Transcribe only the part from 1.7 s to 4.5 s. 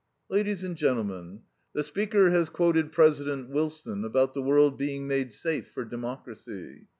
The speaker has quoted President Wilson about the